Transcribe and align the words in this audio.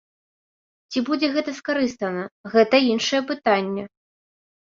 Ці 0.93 0.99
будзе 1.09 1.27
гэта 1.35 1.53
скарыстана, 1.59 2.23
гэта 2.55 2.75
іншае 2.95 3.21
пытанне. 3.33 3.83